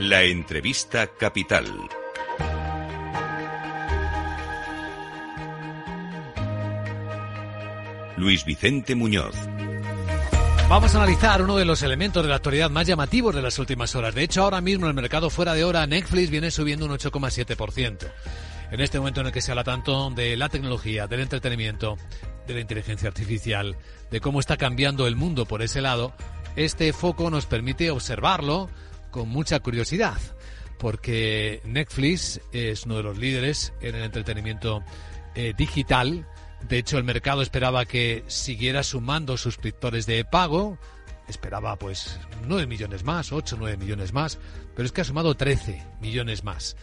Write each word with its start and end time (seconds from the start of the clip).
La 0.00 0.22
entrevista 0.22 1.08
capital. 1.08 1.66
Luis 8.16 8.44
Vicente 8.44 8.94
Muñoz. 8.94 9.34
Vamos 10.68 10.94
a 10.94 10.98
analizar 10.98 11.42
uno 11.42 11.56
de 11.56 11.64
los 11.64 11.82
elementos 11.82 12.22
de 12.22 12.28
la 12.28 12.36
actualidad 12.36 12.70
más 12.70 12.86
llamativos 12.86 13.34
de 13.34 13.42
las 13.42 13.58
últimas 13.58 13.96
horas. 13.96 14.14
De 14.14 14.22
hecho, 14.22 14.44
ahora 14.44 14.60
mismo 14.60 14.86
el 14.86 14.94
mercado 14.94 15.30
fuera 15.30 15.54
de 15.54 15.64
hora 15.64 15.84
Netflix 15.88 16.30
viene 16.30 16.52
subiendo 16.52 16.86
un 16.86 16.92
8,7%. 16.92 18.08
En 18.70 18.80
este 18.80 19.00
momento 19.00 19.22
en 19.22 19.26
el 19.26 19.32
que 19.32 19.40
se 19.40 19.50
habla 19.50 19.64
tanto 19.64 20.10
de 20.10 20.36
la 20.36 20.48
tecnología, 20.48 21.08
del 21.08 21.20
entretenimiento, 21.20 21.96
de 22.46 22.54
la 22.54 22.60
inteligencia 22.60 23.08
artificial, 23.08 23.76
de 24.12 24.20
cómo 24.20 24.38
está 24.38 24.56
cambiando 24.56 25.08
el 25.08 25.16
mundo 25.16 25.44
por 25.44 25.60
ese 25.60 25.80
lado, 25.80 26.12
este 26.54 26.92
foco 26.92 27.30
nos 27.30 27.46
permite 27.46 27.90
observarlo 27.90 28.70
con 29.18 29.30
mucha 29.30 29.58
curiosidad, 29.58 30.16
porque 30.78 31.60
Netflix 31.64 32.40
es 32.52 32.86
uno 32.86 32.98
de 32.98 33.02
los 33.02 33.18
líderes 33.18 33.72
en 33.80 33.96
el 33.96 34.04
entretenimiento 34.04 34.84
eh, 35.34 35.54
digital. 35.58 36.24
De 36.68 36.78
hecho, 36.78 36.98
el 36.98 37.02
mercado 37.02 37.42
esperaba 37.42 37.84
que 37.84 38.22
siguiera 38.28 38.84
sumando 38.84 39.36
suscriptores 39.36 40.06
de 40.06 40.24
pago. 40.24 40.78
Esperaba 41.26 41.74
pues 41.74 42.20
9 42.46 42.68
millones 42.68 43.02
más, 43.02 43.32
8, 43.32 43.56
9 43.58 43.76
millones 43.76 44.12
más, 44.12 44.38
pero 44.76 44.86
es 44.86 44.92
que 44.92 45.00
ha 45.00 45.04
sumado 45.04 45.34
13 45.34 45.84
millones 46.00 46.44
más. 46.44 46.76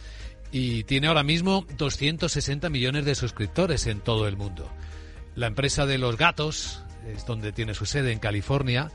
Y 0.52 0.84
tiene 0.84 1.06
ahora 1.06 1.22
mismo 1.22 1.64
260 1.78 2.68
millones 2.68 3.06
de 3.06 3.14
suscriptores 3.14 3.86
en 3.86 4.00
todo 4.00 4.28
el 4.28 4.36
mundo. 4.36 4.70
La 5.36 5.46
empresa 5.46 5.86
de 5.86 5.96
los 5.96 6.18
gatos, 6.18 6.82
es 7.06 7.24
donde 7.24 7.52
tiene 7.52 7.72
su 7.72 7.86
sede 7.86 8.12
en 8.12 8.18
California, 8.18 8.90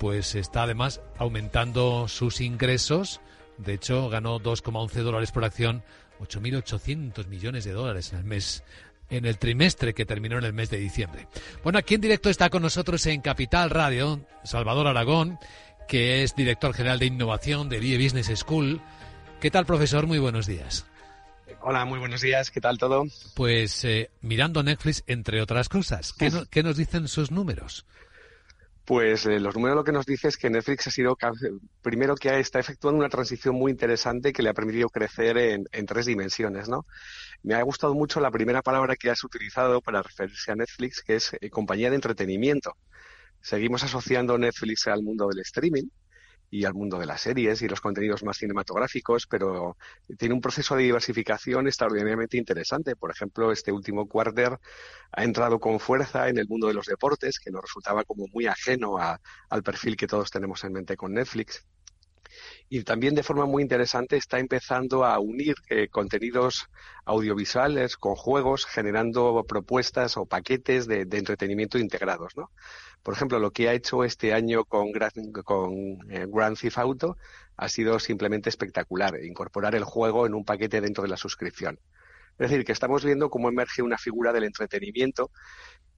pues 0.00 0.34
está 0.34 0.62
además 0.62 1.02
aumentando 1.18 2.08
sus 2.08 2.40
ingresos. 2.40 3.20
De 3.58 3.74
hecho, 3.74 4.08
ganó 4.08 4.40
2,11 4.40 5.02
dólares 5.02 5.30
por 5.30 5.44
acción, 5.44 5.84
8.800 6.20 7.26
millones 7.26 7.64
de 7.64 7.72
dólares 7.72 8.14
en 8.14 8.20
el 8.20 8.24
mes, 8.24 8.64
en 9.10 9.26
el 9.26 9.36
trimestre 9.36 9.92
que 9.92 10.06
terminó 10.06 10.38
en 10.38 10.44
el 10.44 10.54
mes 10.54 10.70
de 10.70 10.78
diciembre. 10.78 11.28
Bueno, 11.62 11.78
aquí 11.78 11.96
en 11.96 12.00
directo 12.00 12.30
está 12.30 12.48
con 12.48 12.62
nosotros 12.62 13.04
en 13.04 13.20
Capital 13.20 13.68
Radio 13.68 14.24
Salvador 14.42 14.86
Aragón, 14.86 15.38
que 15.86 16.22
es 16.22 16.34
director 16.34 16.72
general 16.72 16.98
de 16.98 17.04
innovación 17.04 17.68
de 17.68 17.78
BIE 17.78 18.02
Business 18.02 18.40
School. 18.40 18.80
¿Qué 19.38 19.50
tal, 19.50 19.66
profesor? 19.66 20.06
Muy 20.06 20.18
buenos 20.18 20.46
días. 20.46 20.86
Hola, 21.60 21.84
muy 21.84 21.98
buenos 21.98 22.22
días. 22.22 22.50
¿Qué 22.50 22.62
tal 22.62 22.78
todo? 22.78 23.04
Pues 23.34 23.84
eh, 23.84 24.10
mirando 24.22 24.62
Netflix, 24.62 25.04
entre 25.06 25.42
otras 25.42 25.68
cosas. 25.68 26.14
¿Qué, 26.14 26.32
¿Qué 26.48 26.62
nos 26.62 26.78
dicen 26.78 27.06
sus 27.06 27.30
números? 27.30 27.84
Pues 28.90 29.24
eh, 29.26 29.38
los 29.38 29.54
números 29.54 29.76
lo 29.76 29.84
que 29.84 29.92
nos 29.92 30.04
dice 30.04 30.26
es 30.26 30.36
que 30.36 30.50
Netflix 30.50 30.88
ha 30.88 30.90
sido, 30.90 31.16
primero 31.80 32.16
que 32.16 32.40
está 32.40 32.58
efectuando 32.58 32.98
una 32.98 33.08
transición 33.08 33.54
muy 33.54 33.70
interesante 33.70 34.32
que 34.32 34.42
le 34.42 34.48
ha 34.48 34.52
permitido 34.52 34.88
crecer 34.88 35.38
en, 35.38 35.86
tres 35.86 36.06
dimensiones, 36.06 36.68
¿no? 36.68 36.86
Me 37.44 37.54
ha 37.54 37.62
gustado 37.62 37.94
mucho 37.94 38.18
la 38.18 38.32
primera 38.32 38.62
palabra 38.62 38.96
que 38.96 39.08
has 39.08 39.22
utilizado 39.22 39.80
para 39.80 40.02
referirse 40.02 40.50
a 40.50 40.56
Netflix, 40.56 41.02
que 41.02 41.14
es 41.14 41.30
eh, 41.40 41.50
compañía 41.50 41.88
de 41.88 41.94
entretenimiento. 41.94 42.76
Seguimos 43.40 43.84
asociando 43.84 44.36
Netflix 44.36 44.88
al 44.88 45.04
mundo 45.04 45.28
del 45.28 45.38
streaming, 45.42 45.86
y 46.50 46.64
al 46.64 46.74
mundo 46.74 46.98
de 46.98 47.06
las 47.06 47.20
series 47.20 47.62
y 47.62 47.68
los 47.68 47.80
contenidos 47.80 48.24
más 48.24 48.36
cinematográficos, 48.38 49.26
pero 49.26 49.76
tiene 50.18 50.34
un 50.34 50.40
proceso 50.40 50.74
de 50.76 50.82
diversificación 50.82 51.68
extraordinariamente 51.68 52.36
interesante. 52.36 52.96
Por 52.96 53.10
ejemplo, 53.10 53.52
este 53.52 53.70
último 53.72 54.08
quarter 54.08 54.58
ha 55.12 55.24
entrado 55.24 55.60
con 55.60 55.78
fuerza 55.78 56.28
en 56.28 56.38
el 56.38 56.48
mundo 56.48 56.66
de 56.66 56.74
los 56.74 56.86
deportes, 56.86 57.38
que 57.38 57.50
nos 57.50 57.62
resultaba 57.62 58.04
como 58.04 58.26
muy 58.32 58.46
ajeno 58.46 58.96
al 58.98 59.62
perfil 59.62 59.96
que 59.96 60.06
todos 60.06 60.30
tenemos 60.30 60.64
en 60.64 60.72
mente 60.72 60.96
con 60.96 61.14
Netflix 61.14 61.64
y 62.68 62.82
también 62.84 63.14
de 63.14 63.22
forma 63.22 63.46
muy 63.46 63.62
interesante 63.62 64.16
está 64.16 64.38
empezando 64.38 65.04
a 65.04 65.18
unir 65.18 65.56
eh, 65.68 65.88
contenidos 65.88 66.66
audiovisuales 67.04 67.96
con 67.96 68.14
juegos, 68.14 68.66
generando 68.66 69.44
propuestas 69.48 70.16
o 70.16 70.26
paquetes 70.26 70.86
de, 70.86 71.02
entretenimiento 71.02 71.78
integrados. 71.78 72.36
¿no? 72.36 72.50
Por 73.02 73.14
ejemplo, 73.14 73.38
lo 73.38 73.50
que 73.50 73.68
ha 73.68 73.72
hecho 73.72 74.04
este 74.04 74.32
año 74.32 74.64
con, 74.64 74.92
con 75.44 75.72
eh, 76.10 76.26
Grand 76.28 76.58
Theft 76.58 76.78
Auto 76.78 77.16
ha 77.56 77.68
sido 77.68 77.98
simplemente 77.98 78.48
espectacular, 78.48 79.22
incorporar 79.22 79.74
el 79.74 79.84
juego 79.84 80.26
en 80.26 80.34
un 80.34 80.44
paquete 80.44 80.80
dentro 80.80 81.02
de 81.02 81.10
la 81.10 81.16
suscripción. 81.16 81.78
Es 82.38 82.48
decir, 82.48 82.64
que 82.64 82.72
estamos 82.72 83.04
viendo 83.04 83.28
cómo 83.28 83.50
emerge 83.50 83.82
una 83.82 83.98
figura 83.98 84.32
del 84.32 84.44
entretenimiento 84.44 85.30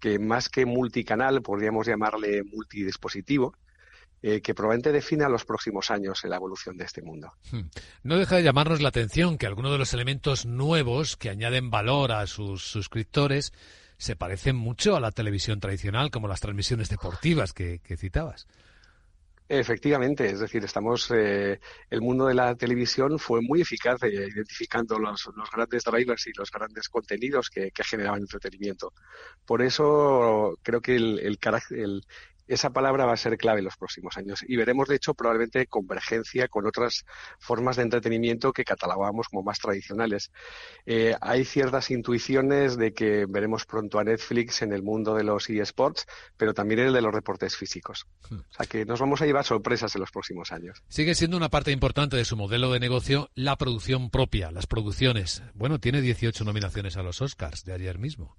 que 0.00 0.18
más 0.18 0.48
que 0.48 0.66
multicanal, 0.66 1.40
podríamos 1.42 1.86
llamarle 1.86 2.42
multidispositivo, 2.42 3.54
eh, 4.22 4.40
que 4.40 4.54
probablemente 4.54 4.92
defina 4.92 5.28
los 5.28 5.44
próximos 5.44 5.90
años 5.90 6.22
en 6.22 6.30
la 6.30 6.36
evolución 6.36 6.76
de 6.76 6.84
este 6.84 7.02
mundo. 7.02 7.32
Hmm. 7.50 7.62
No 8.04 8.16
deja 8.16 8.36
de 8.36 8.44
llamarnos 8.44 8.80
la 8.80 8.90
atención 8.90 9.36
que 9.36 9.46
algunos 9.46 9.72
de 9.72 9.78
los 9.78 9.92
elementos 9.94 10.46
nuevos 10.46 11.16
que 11.16 11.28
añaden 11.28 11.70
valor 11.70 12.12
a 12.12 12.26
sus 12.28 12.62
suscriptores 12.62 13.52
se 14.02 14.16
parecen 14.16 14.56
mucho 14.56 14.96
a 14.96 15.00
la 15.00 15.12
televisión 15.12 15.60
tradicional, 15.60 16.10
como 16.10 16.28
las 16.28 16.40
transmisiones 16.40 16.88
deportivas 16.88 17.52
que, 17.52 17.80
citabas. 17.96 18.48
Efectivamente, 19.48 20.26
es 20.26 20.40
decir, 20.40 20.64
estamos. 20.64 21.10
Eh, 21.10 21.60
el 21.90 22.00
mundo 22.00 22.26
de 22.26 22.34
la 22.34 22.54
televisión 22.54 23.18
fue 23.18 23.40
muy 23.42 23.60
eficaz 23.60 24.02
identificando 24.02 24.98
los, 24.98 25.30
grandes 25.52 25.84
drivers 25.84 26.26
y 26.26 26.32
los 26.36 26.50
grandes 26.50 26.88
contenidos 26.88 27.50
que, 27.50 27.70
generaban 27.84 28.20
entretenimiento. 28.20 28.92
Por 29.44 29.62
eso 29.62 30.58
creo 30.62 30.80
que 30.80 30.96
el, 30.96 31.18
el, 31.18 31.38
el, 31.70 32.04
esa 32.54 32.70
palabra 32.70 33.06
va 33.06 33.14
a 33.14 33.16
ser 33.16 33.36
clave 33.36 33.60
en 33.60 33.64
los 33.64 33.76
próximos 33.76 34.16
años 34.16 34.44
y 34.46 34.56
veremos, 34.56 34.88
de 34.88 34.96
hecho, 34.96 35.14
probablemente 35.14 35.66
convergencia 35.66 36.48
con 36.48 36.66
otras 36.66 37.04
formas 37.38 37.76
de 37.76 37.82
entretenimiento 37.82 38.52
que 38.52 38.64
catalogábamos 38.64 39.28
como 39.28 39.42
más 39.42 39.58
tradicionales. 39.58 40.30
Eh, 40.86 41.14
hay 41.20 41.44
ciertas 41.44 41.90
intuiciones 41.90 42.76
de 42.76 42.92
que 42.92 43.26
veremos 43.28 43.64
pronto 43.64 43.98
a 43.98 44.04
Netflix 44.04 44.62
en 44.62 44.72
el 44.72 44.82
mundo 44.82 45.14
de 45.14 45.24
los 45.24 45.48
eSports, 45.48 46.06
pero 46.36 46.54
también 46.54 46.80
en 46.80 46.86
el 46.88 46.92
de 46.92 47.02
los 47.02 47.14
reportes 47.14 47.56
físicos. 47.56 48.06
Hmm. 48.28 48.40
O 48.40 48.54
sea 48.54 48.66
que 48.66 48.84
nos 48.84 49.00
vamos 49.00 49.22
a 49.22 49.26
llevar 49.26 49.44
sorpresas 49.44 49.94
en 49.94 50.00
los 50.00 50.10
próximos 50.10 50.52
años. 50.52 50.82
Sigue 50.88 51.14
siendo 51.14 51.36
una 51.36 51.48
parte 51.48 51.70
importante 51.70 52.16
de 52.16 52.24
su 52.24 52.36
modelo 52.36 52.72
de 52.72 52.80
negocio 52.80 53.30
la 53.34 53.56
producción 53.56 54.10
propia, 54.10 54.50
las 54.50 54.66
producciones. 54.66 55.42
Bueno, 55.54 55.78
tiene 55.78 56.00
18 56.00 56.44
nominaciones 56.44 56.96
a 56.96 57.02
los 57.02 57.20
Oscars 57.20 57.64
de 57.64 57.72
ayer 57.72 57.98
mismo. 57.98 58.36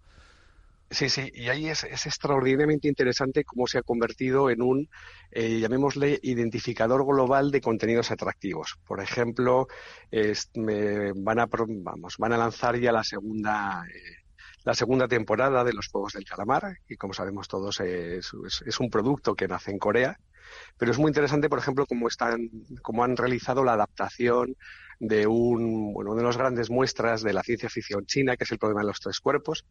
Sí, 0.94 1.10
sí, 1.10 1.32
y 1.34 1.50
ahí 1.50 1.70
es, 1.70 1.84
extraordinariamente 1.84 2.88
interesante 2.88 3.44
cómo 3.44 3.66
se 3.66 3.80
ha 3.80 3.82
convertido 3.82 4.52
en 4.52 4.62
un, 4.62 4.90
eh, 5.32 5.60
llamémosle, 5.60 6.20
identificador 6.22 7.04
global 7.04 7.50
de 7.50 7.62
contenidos 7.62 8.12
atractivos. 8.12 8.76
Por 8.86 9.02
ejemplo, 9.02 9.68
van, 11.16 11.40
a, 11.40 11.48
vamos, 11.48 12.18
van 12.20 12.34
a 12.34 12.38
lanzar 12.38 12.78
ya 12.80 12.92
la 12.92 13.04
segunda, 13.04 13.84
eh, 13.88 14.24
la 14.66 14.76
segunda 14.76 15.08
temporada 15.08 15.64
de 15.64 15.74
los 15.74 15.88
Juegos 15.88 16.14
del 16.14 16.26
Calamar, 16.26 16.78
y 16.88 16.96
como 16.96 17.14
sabemos 17.14 17.48
todos 17.48 17.80
es, 17.80 18.32
es, 18.64 18.80
un 18.80 18.90
producto 18.92 19.34
que 19.36 19.48
nace 19.48 19.72
en 19.72 19.80
Corea, 19.80 20.20
pero 20.78 20.92
es 20.92 21.00
muy 21.00 21.10
interesante, 21.10 21.50
por 21.50 21.58
ejemplo, 21.58 21.88
cómo, 21.88 22.08
están, 22.08 22.52
cómo 22.84 23.04
han 23.04 23.18
realizado 23.18 23.64
la 23.64 23.74
adaptación 23.74 24.56
de 25.00 25.26
un, 25.26 25.92
bueno, 25.92 26.12
una 26.12 26.22
de 26.22 26.28
las 26.28 26.38
grandes 26.38 26.70
muestras 26.70 27.24
de 27.24 27.34
la 27.34 27.42
ciencia 27.42 27.70
ficción 27.70 28.06
china, 28.06 28.38
que 28.38 28.44
es 28.44 28.52
el 28.52 28.60
problema 28.60 28.82
de 28.82 28.88
los 28.88 29.00
tres 29.00 29.20
cuerpos, 29.20 29.66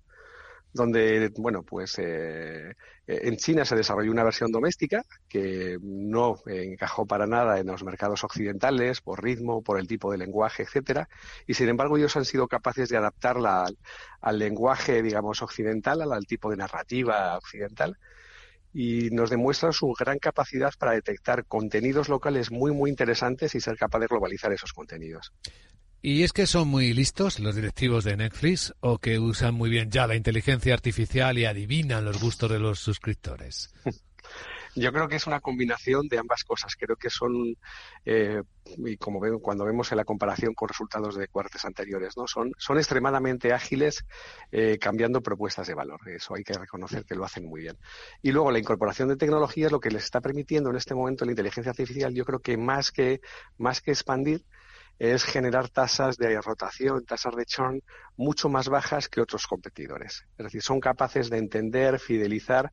donde, 0.73 1.31
bueno, 1.37 1.63
pues 1.63 1.97
eh, 1.99 2.75
en 3.07 3.37
China 3.37 3.65
se 3.65 3.77
desarrolló 3.77 4.11
una 4.11 4.25
versión 4.25 4.51
doméstica 4.51 5.05
que 5.29 5.77
no 5.83 6.37
encajó 6.47 7.07
para 7.07 7.27
nada 7.27 7.59
en 7.59 7.67
los 7.67 7.85
mercados 7.85 8.25
occidentales 8.25 9.01
por 9.01 9.23
ritmo, 9.23 9.63
por 9.63 9.79
el 9.79 9.87
tipo 9.87 10.11
de 10.11 10.19
lenguaje, 10.19 10.63
etcétera, 10.63 11.09
y 11.47 11.55
sin 11.55 11.69
embargo 11.69 11.99
ellos 11.99 12.17
han 12.17 12.25
sido 12.25 12.49
capaces 12.49 12.89
de 12.89 12.97
adaptarla 12.97 13.67
al, 14.21 14.39
lenguaje, 14.39 15.03
digamos, 15.03 15.43
occidental, 15.43 16.11
al, 16.11 16.27
tipo 16.27 16.51
de 16.51 16.57
narrativa 16.57 17.37
occidental, 17.37 17.99
y 18.73 19.11
nos 19.11 19.29
demuestra 19.29 19.73
su 19.73 19.93
gran 19.93 20.19
capacidad 20.19 20.73
para 20.79 20.93
detectar 20.93 21.45
contenidos 21.45 22.09
locales 22.09 22.51
muy, 22.51 22.73
muy 22.73 22.89
interesantes 22.89 23.55
y 23.55 23.61
ser 23.61 23.77
capaz 23.77 23.99
de 23.99 24.07
globalizar 24.07 24.53
esos 24.53 24.73
contenidos. 24.73 25.33
¿Y 26.05 26.25
es 26.25 26.33
que 26.33 26.49
son 26.49 26.67
muy 26.67 26.93
listos 26.93 27.39
los 27.39 27.55
directivos 27.55 28.03
de 28.03 28.17
Netflix 28.17 28.75
o 28.81 28.99
que 28.99 29.21
usan 29.21 29.55
muy 29.55 29.71
bien 29.71 29.89
ya 29.89 30.09
la 30.09 30.17
inteligencia 30.17 30.75
artificial 30.75 31.39
y 31.39 31.45
adivinan 31.45 32.05
los 32.05 32.21
gustos 32.21 32.51
de 32.51 32.59
los 32.59 32.81
suscriptores? 32.81 33.73
Yo 34.75 34.91
creo 34.93 35.07
que 35.07 35.17
es 35.17 35.27
una 35.29 35.39
combinación 35.39 36.09
de 36.09 36.19
ambas 36.19 36.43
cosas. 36.43 36.75
Creo 36.77 36.97
que 36.97 37.09
son, 37.09 37.57
eh, 38.05 38.43
y 38.79 38.97
como 38.97 39.21
ven, 39.21 39.39
cuando 39.39 39.65
vemos 39.65 39.93
en 39.93 39.99
la 39.99 40.05
comparación 40.05 40.55
con 40.55 40.69
resultados 40.69 41.15
de 41.15 41.29
cuartos 41.29 41.65
anteriores, 41.67 42.17
¿no? 42.17 42.27
son, 42.27 42.53
son 42.59 42.79
extremadamente 42.79 43.53
ágiles 43.53 44.05
eh, 44.51 44.79
cambiando 44.81 45.23
propuestas 45.23 45.69
de 45.69 45.75
valor. 45.75 46.01
Eso 46.09 46.35
hay 46.35 46.43
que 46.43 46.55
reconocer 46.55 47.05
que 47.05 47.15
lo 47.15 47.25
hacen 47.25 47.47
muy 47.47 47.61
bien. 47.61 47.79
Y 48.23 48.33
luego 48.33 48.51
la 48.51 48.59
incorporación 48.59 49.09
de 49.09 49.17
tecnología 49.17 49.67
es 49.67 49.73
lo 49.73 49.79
que 49.79 49.91
les 49.91 50.03
está 50.03 50.21
permitiendo 50.21 50.71
en 50.71 50.77
este 50.77 50.97
momento 50.97 51.25
la 51.25 51.33
inteligencia 51.33 51.71
artificial, 51.71 52.13
yo 52.13 52.25
creo 52.25 52.41
que 52.41 52.57
más 52.57 52.91
que, 52.91 53.21
más 53.59 53.83
que 53.83 53.93
expandir, 53.93 54.43
es 54.99 55.25
generar 55.25 55.69
tasas 55.69 56.17
de 56.17 56.41
rotación, 56.41 57.05
tasas 57.05 57.35
de 57.35 57.45
churn 57.45 57.83
mucho 58.17 58.49
más 58.49 58.69
bajas 58.69 59.09
que 59.09 59.21
otros 59.21 59.47
competidores. 59.47 60.25
Es 60.39 60.45
decir, 60.45 60.63
son 60.63 60.81
capaces 60.81 61.29
de 61.31 61.39
entender, 61.39 61.99
fidelizar 61.99 62.71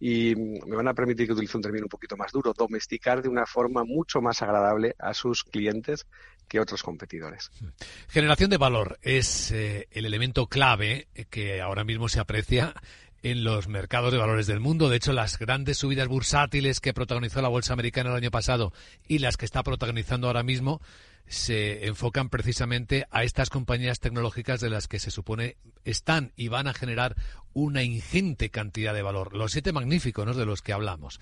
y 0.00 0.34
me 0.36 0.76
van 0.76 0.88
a 0.88 0.94
permitir 0.94 1.26
que 1.26 1.34
utilice 1.34 1.56
un 1.56 1.62
término 1.62 1.84
un 1.84 1.90
poquito 1.90 2.16
más 2.16 2.32
duro, 2.32 2.52
domesticar 2.52 3.22
de 3.22 3.28
una 3.28 3.46
forma 3.46 3.84
mucho 3.84 4.20
más 4.20 4.42
agradable 4.42 4.94
a 4.98 5.14
sus 5.14 5.44
clientes 5.44 6.06
que 6.48 6.60
otros 6.60 6.82
competidores. 6.82 7.50
Generación 8.08 8.50
de 8.50 8.56
valor 8.56 8.98
es 9.02 9.52
eh, 9.52 9.86
el 9.90 10.06
elemento 10.06 10.46
clave 10.46 11.08
que 11.30 11.60
ahora 11.60 11.84
mismo 11.84 12.08
se 12.08 12.20
aprecia 12.20 12.74
en 13.22 13.44
los 13.44 13.68
mercados 13.68 14.12
de 14.12 14.18
valores 14.18 14.46
del 14.46 14.60
mundo. 14.60 14.88
De 14.88 14.96
hecho, 14.96 15.12
las 15.12 15.38
grandes 15.38 15.78
subidas 15.78 16.08
bursátiles 16.08 16.80
que 16.80 16.94
protagonizó 16.94 17.42
la 17.42 17.48
bolsa 17.48 17.72
americana 17.72 18.10
el 18.10 18.16
año 18.16 18.30
pasado 18.30 18.72
y 19.06 19.18
las 19.18 19.36
que 19.36 19.44
está 19.44 19.62
protagonizando 19.62 20.26
ahora 20.28 20.42
mismo 20.42 20.80
se 21.28 21.86
enfocan 21.86 22.28
precisamente 22.28 23.06
a 23.10 23.22
estas 23.24 23.50
compañías 23.50 24.00
tecnológicas 24.00 24.60
de 24.60 24.70
las 24.70 24.88
que 24.88 24.98
se 24.98 25.10
supone 25.10 25.56
están 25.84 26.32
y 26.36 26.48
van 26.48 26.66
a 26.66 26.74
generar 26.74 27.16
una 27.52 27.82
ingente 27.82 28.50
cantidad 28.50 28.94
de 28.94 29.02
valor. 29.02 29.34
Los 29.34 29.52
siete 29.52 29.72
magníficos 29.72 30.36
de 30.36 30.46
los 30.46 30.62
que 30.62 30.72
hablamos. 30.72 31.20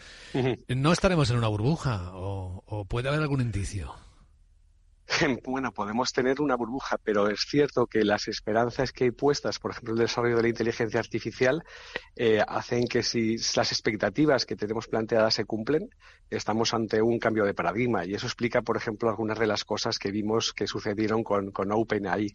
¿No 0.69 0.93
estaremos 0.93 1.31
en 1.31 1.37
una 1.37 1.49
burbuja 1.49 2.13
o, 2.15 2.63
o 2.67 2.85
puede 2.85 3.09
haber 3.09 3.21
algún 3.21 3.41
indicio? 3.41 3.95
Bueno, 5.45 5.73
podemos 5.73 6.13
tener 6.13 6.41
una 6.41 6.57
burbuja, 6.57 6.99
pero 7.03 7.29
es 7.29 7.41
cierto 7.49 7.87
que 7.87 8.05
las 8.05 8.29
esperanzas 8.29 8.93
que 8.93 9.05
hay 9.05 9.11
puestas, 9.11 9.59
por 9.59 9.71
ejemplo, 9.71 9.95
el 9.95 10.01
desarrollo 10.01 10.37
de 10.37 10.43
la 10.43 10.49
inteligencia 10.49 11.01
artificial, 11.01 11.65
eh, 12.17 12.43
hacen 12.47 12.87
que 12.89 13.03
si 13.03 13.37
las 13.55 13.73
expectativas 13.73 14.47
que 14.47 14.57
tenemos 14.57 14.89
planteadas 14.89 15.35
se 15.35 15.45
cumplen, 15.45 15.91
estamos 16.31 16.75
ante 16.75 17.01
un 17.03 17.19
cambio 17.19 17.45
de 17.45 17.55
paradigma. 17.55 18.05
Y 18.05 18.15
eso 18.15 18.27
explica, 18.27 18.63
por 18.63 18.77
ejemplo, 18.77 19.09
algunas 19.09 19.39
de 19.39 19.47
las 19.47 19.65
cosas 19.65 19.99
que 19.99 20.11
vimos 20.11 20.53
que 20.53 20.67
sucedieron 20.67 21.23
con, 21.23 21.51
con 21.51 21.73
OpenAI. 21.73 22.33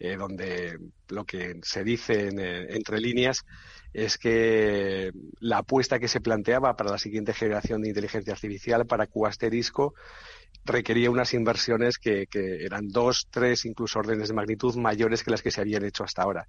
Eh, 0.00 0.16
donde 0.16 0.78
lo 1.08 1.24
que 1.24 1.58
se 1.62 1.82
dice 1.82 2.28
eh, 2.28 2.66
entre 2.70 3.00
líneas 3.00 3.44
es 3.92 4.16
que 4.16 5.10
la 5.40 5.58
apuesta 5.58 5.98
que 5.98 6.06
se 6.06 6.20
planteaba 6.20 6.76
para 6.76 6.92
la 6.92 6.98
siguiente 6.98 7.34
generación 7.34 7.82
de 7.82 7.88
inteligencia 7.88 8.32
artificial, 8.32 8.86
para 8.86 9.08
Q 9.08 9.26
requería 10.68 11.10
unas 11.10 11.34
inversiones 11.34 11.98
que, 11.98 12.28
eran 12.32 12.88
dos, 12.88 13.26
tres, 13.30 13.64
incluso 13.64 13.98
órdenes 13.98 14.28
de 14.28 14.34
magnitud 14.34 14.76
mayores 14.76 15.22
que 15.22 15.30
las 15.30 15.42
que 15.42 15.50
se 15.50 15.60
habían 15.60 15.84
hecho 15.84 16.04
hasta 16.04 16.22
ahora. 16.22 16.48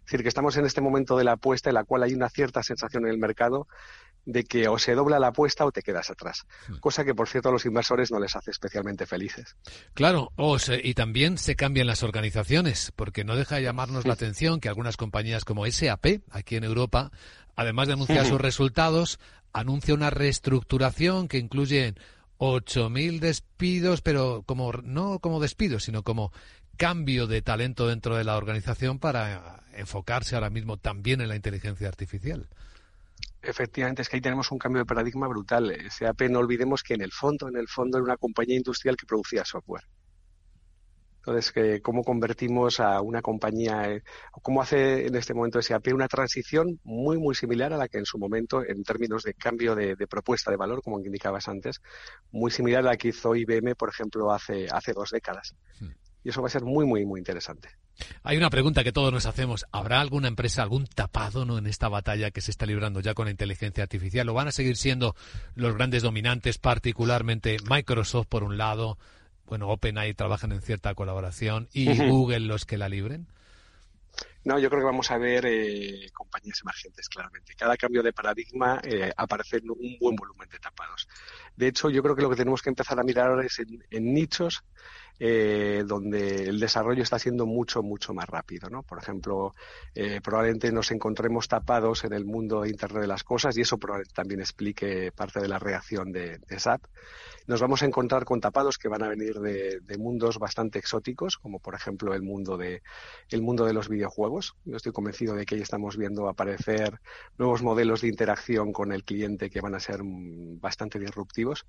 Es 0.00 0.06
decir, 0.06 0.22
que 0.22 0.28
estamos 0.28 0.56
en 0.56 0.66
este 0.66 0.80
momento 0.80 1.16
de 1.16 1.24
la 1.24 1.32
apuesta 1.32 1.70
en 1.70 1.74
la 1.74 1.84
cual 1.84 2.02
hay 2.02 2.14
una 2.14 2.28
cierta 2.28 2.62
sensación 2.62 3.04
en 3.04 3.10
el 3.10 3.18
mercado 3.18 3.68
de 4.24 4.44
que 4.44 4.68
o 4.68 4.78
se 4.78 4.94
dobla 4.94 5.18
la 5.18 5.28
apuesta 5.28 5.64
o 5.64 5.72
te 5.72 5.82
quedas 5.82 6.10
atrás. 6.10 6.46
Hmm. 6.68 6.78
Cosa 6.78 7.04
que, 7.04 7.14
por 7.14 7.28
cierto, 7.28 7.48
a 7.48 7.52
los 7.52 7.64
inversores 7.64 8.10
no 8.10 8.18
les 8.18 8.34
hace 8.36 8.50
especialmente 8.50 9.06
felices. 9.06 9.56
Claro, 9.94 10.32
y 10.82 10.94
también 10.94 11.38
se 11.38 11.56
cambian 11.56 11.86
las 11.86 12.02
organizaciones, 12.02 12.92
porque 12.96 13.24
no 13.24 13.36
deja 13.36 13.56
de 13.56 13.62
llamarnos 13.62 14.06
la 14.06 14.14
atención 14.14 14.60
que 14.60 14.68
algunas 14.68 14.96
compañías 14.96 15.44
como 15.44 15.66
SAP, 15.66 16.22
aquí 16.30 16.56
en 16.56 16.64
Europa, 16.64 17.10
además 17.56 17.86
de 17.88 17.94
anunciar 17.94 18.26
sus 18.26 18.40
resultados, 18.40 19.18
anuncia 19.52 19.94
una 19.94 20.10
reestructuración 20.10 21.28
que 21.28 21.38
incluye 21.38 21.94
8.000 22.40 23.20
despidos, 23.20 24.00
pero 24.00 24.42
como 24.46 24.72
no 24.72 25.18
como 25.18 25.40
despidos, 25.40 25.84
sino 25.84 26.02
como 26.02 26.32
cambio 26.78 27.26
de 27.26 27.42
talento 27.42 27.86
dentro 27.86 28.16
de 28.16 28.24
la 28.24 28.38
organización 28.38 28.98
para 28.98 29.62
enfocarse 29.74 30.34
ahora 30.34 30.48
mismo 30.48 30.78
también 30.78 31.20
en 31.20 31.28
la 31.28 31.36
inteligencia 31.36 31.86
artificial. 31.86 32.48
Efectivamente, 33.42 34.00
es 34.00 34.08
que 34.08 34.16
ahí 34.16 34.22
tenemos 34.22 34.50
un 34.50 34.58
cambio 34.58 34.80
de 34.80 34.86
paradigma 34.86 35.28
brutal. 35.28 35.76
SAP, 35.90 36.22
no 36.30 36.38
olvidemos 36.38 36.82
que 36.82 36.94
en 36.94 37.02
el 37.02 37.12
fondo, 37.12 37.46
en 37.48 37.56
el 37.56 37.68
fondo 37.68 37.98
era 37.98 38.04
una 38.04 38.16
compañía 38.16 38.56
industrial 38.56 38.96
que 38.96 39.06
producía 39.06 39.44
software. 39.44 39.84
Entonces, 41.20 41.80
¿cómo 41.82 42.02
convertimos 42.02 42.80
a 42.80 43.02
una 43.02 43.20
compañía, 43.20 43.92
eh, 43.92 44.02
cómo 44.42 44.62
hace 44.62 45.06
en 45.06 45.14
este 45.14 45.34
momento 45.34 45.60
SAP 45.60 45.88
una 45.92 46.08
transición 46.08 46.80
muy, 46.82 47.18
muy 47.18 47.34
similar 47.34 47.74
a 47.74 47.76
la 47.76 47.88
que 47.88 47.98
en 47.98 48.06
su 48.06 48.18
momento, 48.18 48.64
en 48.64 48.82
términos 48.84 49.22
de 49.24 49.34
cambio 49.34 49.74
de, 49.74 49.96
propuesta 50.06 50.50
de 50.50 50.56
valor, 50.56 50.82
como 50.82 50.98
indicabas 50.98 51.46
antes, 51.48 51.82
muy 52.32 52.50
similar 52.50 52.80
a 52.80 52.90
la 52.90 52.96
que 52.96 53.08
hizo 53.08 53.36
IBM, 53.36 53.74
por 53.76 53.90
ejemplo, 53.90 54.32
hace, 54.32 54.66
hace 54.70 54.94
dos 54.94 55.10
décadas. 55.10 55.54
Hmm. 55.78 55.90
Y 56.24 56.30
eso 56.30 56.40
va 56.40 56.48
a 56.48 56.50
ser 56.50 56.64
muy, 56.64 56.86
muy, 56.86 57.04
muy 57.04 57.20
interesante. 57.20 57.68
Hay 58.22 58.38
una 58.38 58.48
pregunta 58.48 58.82
que 58.82 58.92
todos 58.92 59.12
nos 59.12 59.26
hacemos. 59.26 59.66
¿Habrá 59.72 60.00
alguna 60.00 60.28
empresa, 60.28 60.62
algún 60.62 60.86
tapado 60.86 61.44
¿no? 61.44 61.58
en 61.58 61.66
esta 61.66 61.88
batalla 61.88 62.30
que 62.30 62.40
se 62.40 62.50
está 62.50 62.64
librando 62.64 63.00
ya 63.00 63.12
con 63.12 63.26
la 63.26 63.30
inteligencia 63.30 63.82
artificial? 63.82 64.28
¿O 64.28 64.34
van 64.34 64.48
a 64.48 64.52
seguir 64.52 64.76
siendo 64.76 65.14
los 65.54 65.74
grandes 65.74 66.02
dominantes, 66.02 66.58
particularmente 66.58 67.58
Microsoft 67.68 68.26
por 68.28 68.42
un 68.42 68.56
lado, 68.56 68.98
bueno, 69.50 69.68
OpenAI 69.68 70.14
trabajan 70.14 70.52
en 70.52 70.62
cierta 70.62 70.94
colaboración 70.94 71.68
y 71.72 71.98
Google 72.08 72.40
los 72.40 72.64
que 72.64 72.78
la 72.78 72.88
libren? 72.88 73.26
No, 74.44 74.58
yo 74.60 74.70
creo 74.70 74.80
que 74.80 74.86
vamos 74.86 75.10
a 75.10 75.18
ver 75.18 75.44
eh, 75.44 76.08
compañías 76.14 76.60
emergentes, 76.62 77.08
claramente. 77.08 77.54
Cada 77.56 77.76
cambio 77.76 78.02
de 78.02 78.12
paradigma 78.12 78.80
eh, 78.84 79.12
aparece 79.16 79.60
un 79.68 79.98
buen 79.98 80.14
volumen 80.14 80.48
de 80.48 80.58
tapados. 80.60 81.08
De 81.56 81.66
hecho, 81.66 81.90
yo 81.90 82.00
creo 82.00 82.14
que 82.14 82.22
lo 82.22 82.30
que 82.30 82.36
tenemos 82.36 82.62
que 82.62 82.70
empezar 82.70 82.98
a 82.98 83.02
mirar 83.02 83.28
ahora 83.28 83.44
es 83.44 83.58
en, 83.58 84.14
nichos 84.14 84.62
eh, 85.18 85.82
donde 85.84 86.44
el 86.44 86.60
desarrollo 86.60 87.02
está 87.02 87.18
siendo 87.18 87.44
mucho, 87.44 87.82
mucho 87.82 88.14
más 88.14 88.28
rápido. 88.28 88.70
¿no? 88.70 88.84
Por 88.84 88.98
ejemplo, 88.98 89.52
eh, 89.96 90.20
probablemente 90.22 90.70
nos 90.70 90.92
encontremos 90.92 91.48
tapados 91.48 92.04
en 92.04 92.12
el 92.12 92.24
mundo 92.24 92.62
de 92.62 92.70
Internet 92.70 93.02
de 93.02 93.08
las 93.08 93.24
Cosas 93.24 93.58
y 93.58 93.62
eso 93.62 93.78
probablemente 93.78 94.14
también 94.14 94.40
explique 94.40 95.10
parte 95.10 95.40
de 95.40 95.48
la 95.48 95.58
reacción 95.58 96.12
de, 96.12 96.38
de 96.38 96.60
SAP 96.60 96.82
nos 97.46 97.60
vamos 97.60 97.82
a 97.82 97.86
encontrar 97.86 98.24
con 98.24 98.40
tapados 98.40 98.78
que 98.78 98.88
van 98.88 99.02
a 99.02 99.08
venir 99.08 99.40
de, 99.40 99.80
mundos 99.98 100.38
bastante 100.38 100.78
exóticos, 100.78 101.36
como 101.36 101.58
por 101.58 101.74
ejemplo 101.74 102.14
el 102.14 102.22
mundo 102.22 102.56
de 102.56 102.82
el 103.30 103.42
mundo 103.42 103.64
de 103.64 103.72
los 103.72 103.88
videojuegos. 103.88 104.56
Yo 104.64 104.76
estoy 104.76 104.92
convencido 104.92 105.34
de 105.34 105.44
que 105.46 105.56
ahí 105.56 105.60
estamos 105.60 105.96
viendo 105.96 106.28
aparecer 106.28 107.00
nuevos 107.38 107.62
modelos 107.62 108.02
de 108.02 108.08
interacción 108.08 108.72
con 108.72 108.92
el 108.92 109.04
cliente 109.04 109.50
que 109.50 109.60
van 109.60 109.74
a 109.74 109.80
ser 109.80 110.00
bastante 110.02 110.98
disruptivos. 110.98 111.66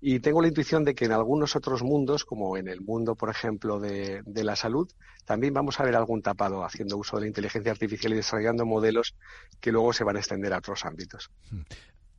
Y 0.00 0.18
tengo 0.18 0.42
la 0.42 0.48
intuición 0.48 0.82
de 0.82 0.96
que 0.96 1.04
en 1.04 1.12
algunos 1.12 1.54
otros 1.54 1.84
mundos, 1.84 2.24
como 2.24 2.56
en 2.56 2.66
el 2.66 2.80
mundo, 2.80 3.14
por 3.14 3.30
ejemplo, 3.30 3.78
de, 3.78 4.22
de, 4.26 4.42
la 4.42 4.56
salud, 4.56 4.90
también 5.24 5.54
vamos 5.54 5.78
a 5.78 5.84
ver 5.84 5.94
algún 5.94 6.22
tapado 6.22 6.64
haciendo 6.64 6.96
uso 6.96 7.16
de 7.16 7.22
la 7.22 7.28
inteligencia 7.28 7.70
artificial 7.70 8.12
y 8.12 8.16
desarrollando 8.16 8.66
modelos 8.66 9.14
que 9.60 9.70
luego 9.70 9.92
se 9.92 10.02
van 10.02 10.16
a 10.16 10.18
extender 10.18 10.52
a 10.54 10.58
otros 10.58 10.84
ámbitos. 10.84 11.30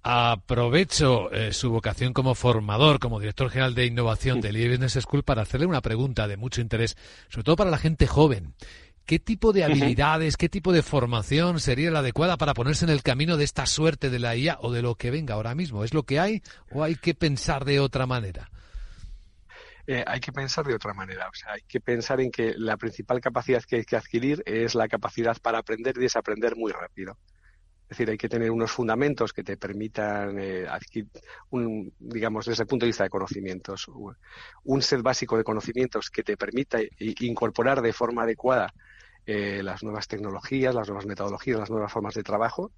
Aprovecho 0.03 1.31
eh, 1.31 1.53
su 1.53 1.71
vocación 1.71 2.11
como 2.11 2.35
formador, 2.35 2.99
como 2.99 3.21
director 3.21 3.49
general 3.49 3.73
de 3.73 3.85
innovación 3.85 4.41
del 4.41 4.57
IE 4.57 4.69
Business 4.69 4.99
School 5.01 5.23
para 5.23 5.43
hacerle 5.43 5.65
una 5.65 5.79
pregunta 5.79 6.27
de 6.27 6.35
mucho 6.35 6.59
interés, 6.59 6.97
sobre 7.29 7.45
todo 7.45 7.55
para 7.55 7.71
la 7.71 7.77
gente 7.77 8.05
joven. 8.05 8.53
¿Qué 9.05 9.19
tipo 9.19 9.53
de 9.53 9.63
habilidades, 9.63 10.35
qué 10.35 10.49
tipo 10.49 10.73
de 10.73 10.81
formación 10.81 11.61
sería 11.61 11.89
la 11.89 11.99
adecuada 11.99 12.35
para 12.35 12.53
ponerse 12.53 12.83
en 12.83 12.91
el 12.91 13.01
camino 13.01 13.37
de 13.37 13.45
esta 13.45 13.65
suerte 13.65 14.09
de 14.09 14.19
la 14.19 14.35
IA 14.35 14.57
o 14.61 14.73
de 14.73 14.81
lo 14.81 14.95
que 14.95 15.09
venga 15.09 15.35
ahora 15.35 15.55
mismo? 15.55 15.85
¿Es 15.85 15.93
lo 15.93 16.03
que 16.03 16.19
hay 16.19 16.41
o 16.69 16.83
hay 16.83 16.95
que 16.95 17.13
pensar 17.13 17.63
de 17.63 17.79
otra 17.79 18.05
manera? 18.05 18.49
Eh, 19.87 20.03
hay 20.05 20.19
que 20.19 20.31
pensar 20.31 20.65
de 20.65 20.75
otra 20.75 20.93
manera. 20.93 21.29
O 21.29 21.33
sea, 21.33 21.53
hay 21.53 21.61
que 21.67 21.79
pensar 21.79 22.21
en 22.21 22.31
que 22.31 22.53
la 22.57 22.75
principal 22.75 23.19
capacidad 23.19 23.63
que 23.63 23.77
hay 23.77 23.83
que 23.83 23.97
adquirir 23.97 24.43
es 24.45 24.75
la 24.75 24.87
capacidad 24.87 25.37
para 25.41 25.59
aprender 25.59 25.95
y 25.97 26.01
desaprender 26.01 26.55
muy 26.55 26.71
rápido. 26.71 27.17
Es 27.93 27.97
decir, 27.99 28.09
hay 28.09 28.17
que 28.17 28.27
tener 28.27 28.49
unos 28.49 28.71
fundamentos 28.71 29.33
que 29.33 29.43
te 29.43 29.55
permitan 29.55 30.39
eh, 30.39 30.65
adquirir, 30.67 31.11
un, 31.51 31.93
digamos, 31.99 32.47
desde 32.47 32.63
el 32.63 32.67
punto 32.67 32.85
de 32.85 32.89
vista 32.89 33.03
de 33.03 33.11
conocimientos, 33.11 33.87
un 34.63 34.81
set 34.81 35.03
básico 35.03 35.37
de 35.37 35.43
conocimientos 35.43 36.09
que 36.09 36.23
te 36.23 36.35
permita 36.35 36.79
incorporar 36.97 37.83
de 37.83 37.93
forma 37.93 38.23
adecuada 38.23 38.73
eh, 39.27 39.61
las 39.61 39.83
nuevas 39.83 40.07
tecnologías, 40.07 40.73
las 40.73 40.87
nuevas 40.87 41.05
metodologías, 41.05 41.59
las 41.59 41.69
nuevas 41.69 41.93
formas 41.93 42.15
de 42.15 42.23
trabajo. 42.23 42.71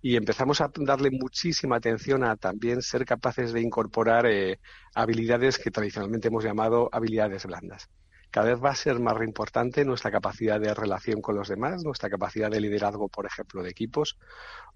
Y 0.00 0.16
empezamos 0.16 0.62
a 0.62 0.70
darle 0.74 1.10
muchísima 1.10 1.76
atención 1.76 2.24
a 2.24 2.36
también 2.36 2.80
ser 2.80 3.04
capaces 3.04 3.52
de 3.52 3.60
incorporar 3.60 4.24
eh, 4.24 4.58
habilidades 4.94 5.58
que 5.58 5.70
tradicionalmente 5.70 6.28
hemos 6.28 6.44
llamado 6.44 6.88
habilidades 6.92 7.44
blandas 7.44 7.90
cada 8.36 8.50
vez 8.50 8.62
va 8.62 8.68
a 8.68 8.74
ser 8.74 9.00
más 9.00 9.16
importante 9.22 9.82
nuestra 9.86 10.10
capacidad 10.10 10.60
de 10.60 10.74
relación 10.74 11.22
con 11.22 11.36
los 11.36 11.48
demás, 11.48 11.82
nuestra 11.82 12.10
capacidad 12.10 12.50
de 12.50 12.60
liderazgo, 12.60 13.08
por 13.08 13.24
ejemplo, 13.24 13.62
de 13.62 13.70
equipos, 13.70 14.18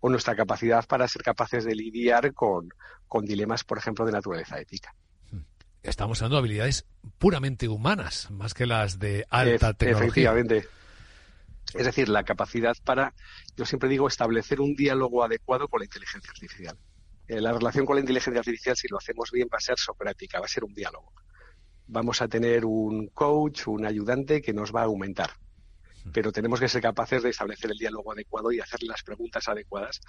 o 0.01 0.09
nuestra 0.09 0.35
capacidad 0.35 0.87
para 0.87 1.07
ser 1.07 1.23
capaces 1.23 1.67
de 1.67 1.75
lidiar 1.75 2.33
con, 2.33 2.71
dilemas, 3.21 3.63
por 3.65 3.77
ejemplo, 3.77 4.07
de 4.07 4.13
naturaleza 4.13 4.59
ética. 4.59 4.95
Estamos 5.83 6.23
hablando 6.23 6.37
de 6.37 6.39
habilidades 6.39 6.87
puramente 7.19 7.69
humanas, 7.69 8.31
más 8.31 8.55
que 8.55 8.65
las 8.65 8.99
de 8.99 9.27
alta 9.29 9.75
tecnología. 9.75 10.31
Efectivamente. 10.31 10.67
Es 11.75 11.85
decir, 11.85 12.09
la 12.09 12.25
capacidad 12.25 12.75
para, 12.83 13.13
yo 13.59 13.67
siempre 13.67 13.91
digo, 13.91 14.09
establecer 14.09 14.63
un 14.63 14.75
diálogo 14.75 15.23
adecuado 15.23 15.69
con 15.69 15.81
la 15.81 15.85
inteligencia 15.85 16.31
artificial. 16.31 16.79
Eh, 17.29 17.43
la 17.43 17.53
relación 17.53 17.85
con 17.85 17.97
la 17.97 18.01
inteligencia 18.01 18.39
artificial, 18.41 18.75
si 18.75 18.89
lo 18.89 18.97
hacemos 18.97 19.31
bien, 19.31 19.49
va 19.53 19.59
a 19.59 19.61
ser 19.61 19.79
socrática, 19.79 20.41
va 20.41 20.47
a 20.47 20.49
ser 20.49 20.65
un 20.65 20.73
diálogo 20.73 21.13
vamos 21.91 22.23
a 22.23 22.29
tener 22.29 22.65
un 22.65 23.09
coach, 23.09 23.67
un 23.67 23.85
ayudante 23.85 24.41
que 24.41 24.53
nos 24.53 24.75
va 24.75 24.83
a 24.83 24.85
aumentar. 24.85 25.31
Pero 26.13 26.33
tenemos 26.33 26.59
que 26.59 26.69
ser 26.69 26.81
capaces 26.81 27.23
de 27.23 27.31
establecer 27.31 27.71
el 27.71 27.77
diálogo 27.77 28.13
adecuado 28.13 28.51
y 28.53 28.61
hacerle 28.61 28.89
las 28.89 29.03
preguntas 29.03 29.47
adecuadas 29.49 30.01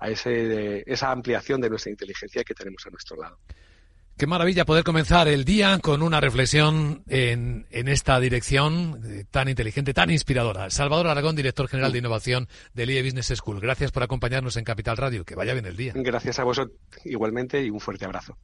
a 0.00 0.10
ese, 0.10 0.82
esa 0.90 1.12
ampliación 1.12 1.60
de 1.60 1.70
nuestra 1.70 1.92
inteligencia 1.92 2.42
que 2.42 2.54
tenemos 2.54 2.84
a 2.86 2.90
nuestro 2.90 3.16
lado. 3.16 3.38
Qué 4.16 4.26
maravilla 4.26 4.64
poder 4.64 4.82
comenzar 4.82 5.28
el 5.28 5.44
día 5.44 5.78
con 5.78 6.02
una 6.02 6.20
reflexión 6.20 7.04
en, 7.06 7.68
en 7.70 7.86
esta 7.86 8.18
dirección 8.18 9.00
eh, 9.06 9.24
tan 9.30 9.48
inteligente, 9.48 9.94
tan 9.94 10.10
inspiradora. 10.10 10.70
Salvador 10.70 11.06
Aragón, 11.06 11.36
director 11.36 11.68
general 11.68 11.92
de 11.92 11.98
innovación 11.98 12.48
del 12.74 12.90
IE 12.90 13.04
Business 13.04 13.32
School. 13.36 13.60
Gracias 13.60 13.92
por 13.92 14.02
acompañarnos 14.02 14.56
en 14.56 14.64
Capital 14.64 14.96
Radio. 14.96 15.24
Que 15.24 15.36
vaya 15.36 15.52
bien 15.52 15.66
el 15.66 15.76
día. 15.76 15.92
Gracias 15.94 16.40
a 16.40 16.44
vosotros 16.44 16.76
igualmente 17.04 17.62
y 17.62 17.70
un 17.70 17.78
fuerte 17.78 18.06
abrazo. 18.06 18.36